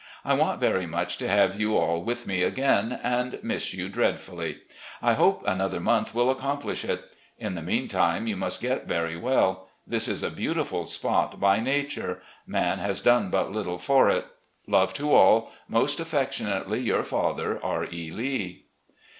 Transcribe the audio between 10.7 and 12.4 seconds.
spot by nature—